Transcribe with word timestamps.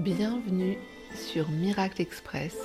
Bienvenue 0.00 0.78
sur 1.14 1.50
Miracle 1.50 2.00
Express, 2.00 2.56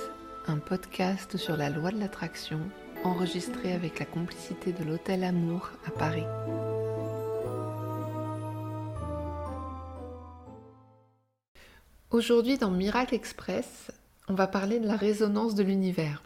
un 0.46 0.56
podcast 0.56 1.36
sur 1.36 1.54
la 1.54 1.68
loi 1.68 1.90
de 1.90 2.00
l'attraction 2.00 2.58
enregistré 3.04 3.74
avec 3.74 3.98
la 3.98 4.06
complicité 4.06 4.72
de 4.72 4.82
l'Hôtel 4.82 5.22
Amour 5.22 5.68
à 5.84 5.90
Paris. 5.90 6.24
Aujourd'hui 12.10 12.56
dans 12.56 12.70
Miracle 12.70 13.14
Express, 13.14 13.92
on 14.28 14.34
va 14.34 14.46
parler 14.46 14.80
de 14.80 14.86
la 14.86 14.96
résonance 14.96 15.54
de 15.54 15.62
l'univers. 15.62 16.22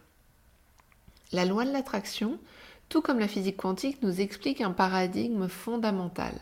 La 1.33 1.43
loi 1.43 1.65
de 1.65 1.73
l'attraction, 1.73 2.39
tout 2.87 3.01
comme 3.01 3.19
la 3.19 3.27
physique 3.27 3.57
quantique, 3.57 4.01
nous 4.01 4.21
explique 4.21 4.61
un 4.61 4.71
paradigme 4.71 5.49
fondamental. 5.49 6.35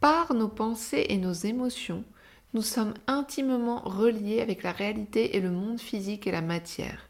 Par 0.00 0.32
nos 0.32 0.48
pensées 0.48 1.04
et 1.10 1.18
nos 1.18 1.34
émotions, 1.34 2.04
nous 2.54 2.62
sommes 2.62 2.92
intimement 3.06 3.80
reliés 3.80 4.40
avec 4.40 4.62
la 4.62 4.72
réalité 4.72 5.36
et 5.36 5.40
le 5.40 5.50
monde 5.50 5.80
physique 5.80 6.26
et 6.26 6.32
la 6.32 6.42
matière. 6.42 7.08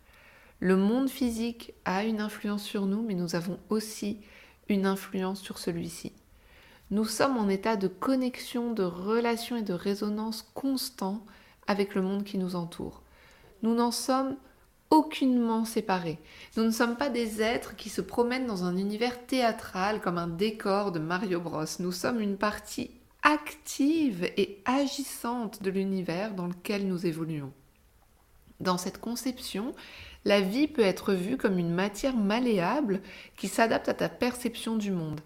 Le 0.61 0.77
monde 0.77 1.11
physique 1.11 1.75
a 1.85 2.05
une 2.05 2.21
influence 2.21 2.63
sur 2.63 2.87
nous, 2.87 3.03
mais 3.03 3.15
nous 3.15 3.35
avons 3.35 3.59
aussi 3.69 4.19
une 4.69 4.87
influence 4.87 5.41
sur 5.41 5.59
celui-ci. 5.59 6.13
Nous 6.93 7.05
sommes 7.05 7.37
en 7.39 7.49
état 7.49 7.75
de 7.75 7.89
connexion, 7.89 8.73
de 8.73 8.85
relation 8.85 9.57
et 9.57 9.63
de 9.63 9.73
résonance 9.73 10.49
constant 10.55 11.27
avec 11.67 11.97
le 11.97 12.03
monde 12.03 12.23
qui 12.23 12.39
nous 12.39 12.55
entoure. 12.55 13.03
Nous 13.63 13.75
n'en 13.75 13.91
sommes 13.91 14.37
aucunement 14.91 15.65
séparés. 15.65 16.19
Nous 16.57 16.65
ne 16.65 16.71
sommes 16.71 16.97
pas 16.97 17.09
des 17.09 17.43
êtres 17.43 17.75
qui 17.75 17.89
se 17.89 18.01
promènent 18.01 18.47
dans 18.47 18.63
un 18.63 18.77
univers 18.77 19.27
théâtral 19.27 20.01
comme 20.01 20.19
un 20.19 20.29
décor 20.29 20.93
de 20.93 21.01
Mario 21.01 21.41
Bros. 21.41 21.65
Nous 21.81 21.93
sommes 21.93 22.21
une 22.21 22.37
partie 22.37 22.91
active 23.23 24.31
et 24.37 24.59
agissante 24.65 25.63
de 25.63 25.71
l'univers 25.71 26.35
dans 26.35 26.47
lequel 26.47 26.87
nous 26.87 27.07
évoluons. 27.07 27.53
Dans 28.61 28.79
cette 28.79 28.99
conception, 28.99 29.75
la 30.25 30.41
vie 30.41 30.69
peut 30.69 30.83
être 30.83 31.15
vue 31.15 31.37
comme 31.37 31.59
une 31.59 31.73
matière 31.73 32.17
malléable 32.17 33.01
qui 33.37 33.49
s'adapte 33.49 33.89
à 33.89 33.95
ta 33.95 34.09
perception 34.09 34.77
du 34.77 34.93
monde. 34.93 35.21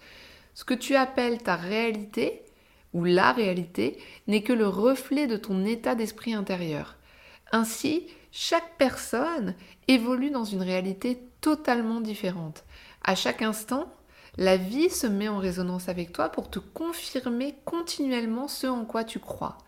Ce 0.55 0.65
que 0.65 0.75
tu 0.75 0.95
appelles 0.95 1.43
ta 1.43 1.57
réalité 1.57 2.43
ou 2.95 3.05
la 3.05 3.33
réalité 3.33 3.99
n'est 4.27 4.43
que 4.43 4.55
le 4.55 4.69
reflet 4.69 5.27
de 5.27 5.37
ton 5.37 5.67
état 5.67 5.95
d'esprit 5.95 6.33
intérieur. 6.33 6.97
Ainsi, 7.53 8.07
chaque 8.33 8.77
personne 8.79 9.55
évolue 9.87 10.31
dans 10.31 10.45
une 10.45 10.63
réalité 10.63 11.19
totalement 11.41 12.01
différente. 12.01 12.65
À 13.05 13.15
chaque 13.15 13.43
instant, 13.43 13.93
la 14.39 14.57
vie 14.57 14.91
se 14.91 15.07
met 15.07 15.29
en 15.29 15.39
résonance 15.39 15.89
avec 15.89 16.13
toi 16.13 16.29
pour 16.29 16.51
te 16.51 16.59
confirmer 16.59 17.55
continuellement 17.65 18.49
ce 18.49 18.67
en 18.67 18.85
quoi 18.85 19.05
tu 19.05 19.19
crois. 19.19 19.59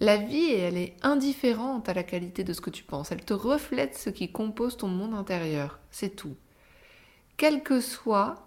La 0.00 0.16
vie, 0.16 0.52
elle 0.52 0.76
est 0.76 0.96
indifférente 1.02 1.88
à 1.88 1.94
la 1.94 2.02
qualité 2.02 2.44
de 2.44 2.52
ce 2.52 2.60
que 2.60 2.70
tu 2.70 2.82
penses. 2.82 3.12
Elle 3.12 3.24
te 3.24 3.32
reflète 3.32 3.96
ce 3.96 4.10
qui 4.10 4.30
compose 4.30 4.76
ton 4.76 4.88
monde 4.88 5.14
intérieur. 5.14 5.78
C'est 5.90 6.16
tout. 6.16 6.36
Quelles 7.36 7.62
que 7.62 7.80
soient 7.80 8.46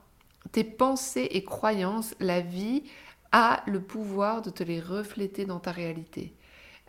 tes 0.52 0.64
pensées 0.64 1.28
et 1.32 1.44
croyances, 1.44 2.14
la 2.20 2.42
vie 2.42 2.84
a 3.32 3.64
le 3.66 3.82
pouvoir 3.82 4.42
de 4.42 4.50
te 4.50 4.64
les 4.64 4.80
refléter 4.80 5.46
dans 5.46 5.60
ta 5.60 5.72
réalité. 5.72 6.34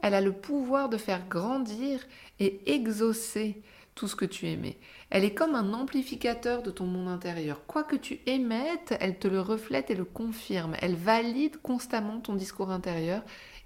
Elle 0.03 0.15
a 0.15 0.21
le 0.21 0.33
pouvoir 0.33 0.89
de 0.89 0.97
faire 0.97 1.27
grandir 1.27 2.01
et 2.39 2.73
exaucer 2.73 3.63
tout 3.99 4.07
ce 4.07 4.15
que 4.15 4.25
tu 4.25 4.47
émets. 4.47 4.79
Elle 5.11 5.25
est 5.25 5.35
comme 5.35 5.57
un 5.57 5.73
amplificateur 5.73 6.63
de 6.63 6.71
ton 6.71 6.87
monde 6.87 7.09
intérieur. 7.09 7.67
Quoi 7.67 7.83
que 7.83 7.97
tu 7.97 8.21
émettes, 8.27 8.95
elle 9.01 9.19
te 9.19 9.27
le 9.27 9.41
reflète 9.41 9.91
et 9.91 9.97
le 9.97 10.05
confirme. 10.05 10.77
Elle 10.81 10.95
valide 10.95 11.57
constamment 11.63 12.21
ton 12.21 12.35
discours 12.35 12.71
intérieur 12.71 13.23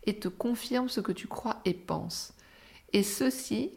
et 0.07 0.19
te 0.19 0.29
confirme 0.29 0.89
ce 0.89 1.01
que 1.01 1.13
tu 1.13 1.29
crois 1.29 1.61
et 1.67 1.75
penses. 1.75 2.33
Et 2.95 3.03
ceci, 3.03 3.73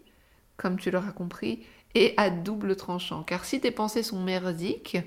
comme 0.56 0.80
tu 0.80 0.92
l'auras 0.92 1.12
compris, 1.12 1.66
est 1.94 2.14
à 2.16 2.30
double 2.30 2.78
tranchant. 2.78 3.24
Car 3.24 3.44
si 3.44 3.60
tes 3.60 3.72
pensées 3.72 4.04
sont 4.04 4.24
merdiques, 4.24 4.98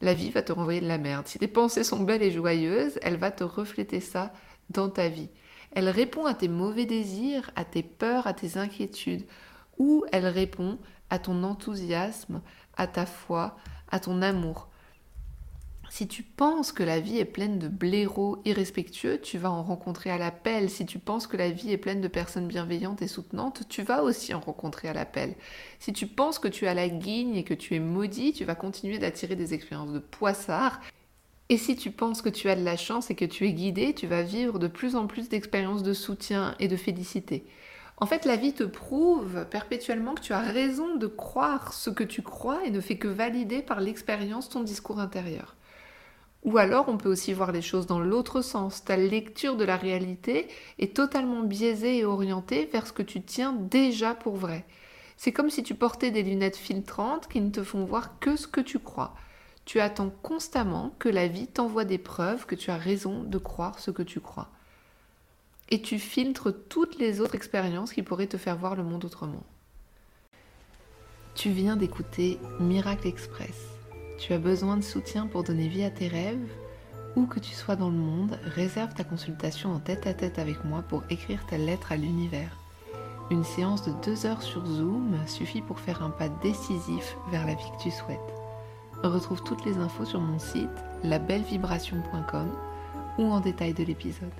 la 0.00 0.14
vie 0.14 0.30
va 0.30 0.42
te 0.42 0.52
renvoyer 0.52 0.80
de 0.80 0.86
la 0.86 0.98
merde. 0.98 1.26
Si 1.26 1.40
tes 1.40 1.48
pensées 1.48 1.82
sont 1.82 2.04
belles 2.04 2.22
et 2.22 2.30
joyeuses, 2.30 3.00
elle 3.02 3.16
va 3.16 3.32
te 3.32 3.42
refléter 3.42 3.98
ça 3.98 4.32
dans 4.70 4.90
ta 4.90 5.08
vie. 5.08 5.28
Elle 5.72 5.88
répond 5.88 6.24
à 6.24 6.34
tes 6.34 6.48
mauvais 6.48 6.86
désirs, 6.86 7.50
à 7.56 7.64
tes 7.64 7.82
peurs, 7.82 8.28
à 8.28 8.32
tes 8.32 8.58
inquiétudes 8.58 9.26
ou 9.78 10.04
elle 10.12 10.26
répond 10.26 10.78
à 11.10 11.18
ton 11.18 11.42
enthousiasme, 11.42 12.42
à 12.76 12.86
ta 12.86 13.06
foi, 13.06 13.56
à 13.90 14.00
ton 14.00 14.22
amour. 14.22 14.68
Si 15.90 16.06
tu 16.06 16.22
penses 16.22 16.70
que 16.70 16.82
la 16.82 17.00
vie 17.00 17.18
est 17.18 17.24
pleine 17.24 17.58
de 17.58 17.68
blaireaux 17.68 18.42
irrespectueux, 18.44 19.20
tu 19.22 19.38
vas 19.38 19.50
en 19.50 19.62
rencontrer 19.62 20.10
à 20.10 20.18
l'appel. 20.18 20.68
Si 20.68 20.84
tu 20.84 20.98
penses 20.98 21.26
que 21.26 21.38
la 21.38 21.50
vie 21.50 21.72
est 21.72 21.78
pleine 21.78 22.02
de 22.02 22.08
personnes 22.08 22.46
bienveillantes 22.46 23.00
et 23.00 23.08
soutenantes, 23.08 23.62
tu 23.70 23.82
vas 23.82 24.02
aussi 24.02 24.34
en 24.34 24.40
rencontrer 24.40 24.88
à 24.88 24.92
l'appel. 24.92 25.34
Si 25.78 25.94
tu 25.94 26.06
penses 26.06 26.38
que 26.38 26.48
tu 26.48 26.66
as 26.66 26.74
la 26.74 26.90
guigne 26.90 27.36
et 27.36 27.44
que 27.44 27.54
tu 27.54 27.74
es 27.74 27.80
maudit, 27.80 28.34
tu 28.34 28.44
vas 28.44 28.54
continuer 28.54 28.98
d'attirer 28.98 29.34
des 29.34 29.54
expériences 29.54 29.92
de 29.92 29.98
poissard. 29.98 30.80
Et 31.48 31.56
si 31.56 31.74
tu 31.74 31.90
penses 31.90 32.20
que 32.20 32.28
tu 32.28 32.50
as 32.50 32.56
de 32.56 32.64
la 32.64 32.76
chance 32.76 33.10
et 33.10 33.14
que 33.14 33.24
tu 33.24 33.46
es 33.46 33.52
guidé, 33.52 33.94
tu 33.94 34.06
vas 34.06 34.22
vivre 34.22 34.58
de 34.58 34.68
plus 34.68 34.94
en 34.94 35.06
plus 35.06 35.30
d'expériences 35.30 35.82
de 35.82 35.94
soutien 35.94 36.54
et 36.60 36.68
de 36.68 36.76
félicité. 36.76 37.46
En 38.00 38.06
fait, 38.06 38.24
la 38.24 38.36
vie 38.36 38.52
te 38.52 38.62
prouve 38.62 39.44
perpétuellement 39.50 40.14
que 40.14 40.20
tu 40.20 40.32
as 40.32 40.40
raison 40.40 40.94
de 40.94 41.08
croire 41.08 41.72
ce 41.72 41.90
que 41.90 42.04
tu 42.04 42.22
crois 42.22 42.64
et 42.64 42.70
ne 42.70 42.80
fait 42.80 42.96
que 42.96 43.08
valider 43.08 43.60
par 43.60 43.80
l'expérience 43.80 44.48
ton 44.48 44.62
discours 44.62 45.00
intérieur. 45.00 45.56
Ou 46.44 46.58
alors, 46.58 46.88
on 46.88 46.96
peut 46.96 47.08
aussi 47.08 47.32
voir 47.32 47.50
les 47.50 47.60
choses 47.60 47.88
dans 47.88 47.98
l'autre 47.98 48.40
sens. 48.40 48.84
Ta 48.84 48.96
lecture 48.96 49.56
de 49.56 49.64
la 49.64 49.76
réalité 49.76 50.46
est 50.78 50.94
totalement 50.94 51.42
biaisée 51.42 51.98
et 51.98 52.04
orientée 52.04 52.66
vers 52.66 52.86
ce 52.86 52.92
que 52.92 53.02
tu 53.02 53.20
tiens 53.20 53.52
déjà 53.52 54.14
pour 54.14 54.36
vrai. 54.36 54.64
C'est 55.16 55.32
comme 55.32 55.50
si 55.50 55.64
tu 55.64 55.74
portais 55.74 56.12
des 56.12 56.22
lunettes 56.22 56.56
filtrantes 56.56 57.26
qui 57.26 57.40
ne 57.40 57.50
te 57.50 57.64
font 57.64 57.84
voir 57.84 58.20
que 58.20 58.36
ce 58.36 58.46
que 58.46 58.60
tu 58.60 58.78
crois. 58.78 59.16
Tu 59.64 59.80
attends 59.80 60.12
constamment 60.22 60.94
que 61.00 61.08
la 61.08 61.26
vie 61.26 61.48
t'envoie 61.48 61.84
des 61.84 61.98
preuves 61.98 62.46
que 62.46 62.54
tu 62.54 62.70
as 62.70 62.76
raison 62.76 63.24
de 63.24 63.38
croire 63.38 63.80
ce 63.80 63.90
que 63.90 64.04
tu 64.04 64.20
crois 64.20 64.48
et 65.70 65.82
tu 65.82 65.98
filtres 65.98 66.52
toutes 66.68 66.98
les 66.98 67.20
autres 67.20 67.34
expériences 67.34 67.92
qui 67.92 68.02
pourraient 68.02 68.26
te 68.26 68.36
faire 68.36 68.56
voir 68.56 68.74
le 68.74 68.82
monde 68.82 69.04
autrement. 69.04 69.44
Tu 71.34 71.50
viens 71.50 71.76
d'écouter 71.76 72.38
Miracle 72.58 73.06
Express. 73.06 73.68
Tu 74.18 74.32
as 74.32 74.38
besoin 74.38 74.76
de 74.76 74.82
soutien 74.82 75.26
pour 75.26 75.44
donner 75.44 75.68
vie 75.68 75.84
à 75.84 75.90
tes 75.90 76.08
rêves 76.08 76.50
Où 77.14 77.26
que 77.26 77.38
tu 77.38 77.54
sois 77.54 77.76
dans 77.76 77.90
le 77.90 77.96
monde, 77.96 78.38
réserve 78.44 78.94
ta 78.94 79.04
consultation 79.04 79.72
en 79.72 79.78
tête 79.78 80.06
à 80.06 80.14
tête 80.14 80.38
avec 80.38 80.64
moi 80.64 80.82
pour 80.82 81.04
écrire 81.10 81.46
ta 81.46 81.58
lettre 81.58 81.92
à 81.92 81.96
l'univers. 81.96 82.56
Une 83.30 83.44
séance 83.44 83.84
de 83.84 83.92
deux 84.04 84.26
heures 84.26 84.42
sur 84.42 84.64
Zoom 84.64 85.16
suffit 85.26 85.60
pour 85.60 85.78
faire 85.78 86.02
un 86.02 86.10
pas 86.10 86.28
décisif 86.28 87.16
vers 87.30 87.46
la 87.46 87.54
vie 87.54 87.70
que 87.76 87.82
tu 87.82 87.90
souhaites. 87.90 88.18
Retrouve 89.02 89.42
toutes 89.44 89.64
les 89.64 89.76
infos 89.76 90.06
sur 90.06 90.20
mon 90.20 90.38
site 90.38 90.68
labellevibration.com 91.04 92.50
ou 93.18 93.24
en 93.24 93.40
détail 93.40 93.74
de 93.74 93.84
l'épisode. 93.84 94.32